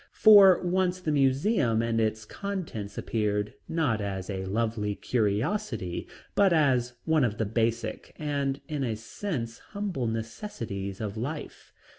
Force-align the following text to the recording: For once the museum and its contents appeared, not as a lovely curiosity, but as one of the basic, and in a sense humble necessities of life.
For 0.13 0.59
once 0.63 0.99
the 0.99 1.11
museum 1.11 1.83
and 1.83 2.01
its 2.01 2.25
contents 2.25 2.97
appeared, 2.97 3.53
not 3.69 4.01
as 4.01 4.31
a 4.31 4.45
lovely 4.47 4.95
curiosity, 4.95 6.07
but 6.33 6.51
as 6.51 6.93
one 7.05 7.23
of 7.23 7.37
the 7.37 7.45
basic, 7.45 8.11
and 8.17 8.61
in 8.67 8.83
a 8.83 8.95
sense 8.95 9.59
humble 9.59 10.07
necessities 10.07 11.01
of 11.01 11.17
life. 11.17 11.71